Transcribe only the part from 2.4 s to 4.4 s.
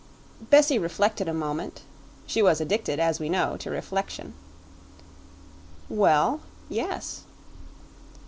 was addicted, as we know, to reflection.